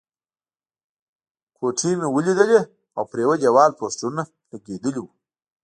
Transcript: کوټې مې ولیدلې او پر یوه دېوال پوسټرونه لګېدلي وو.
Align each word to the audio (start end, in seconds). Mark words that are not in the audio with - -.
کوټې 1.57 1.91
مې 1.99 2.07
ولیدلې 2.15 2.61
او 2.97 3.03
پر 3.09 3.17
یوه 3.23 3.35
دېوال 3.41 3.71
پوسټرونه 3.79 4.21
لګېدلي 4.51 4.99
وو. 5.03 5.11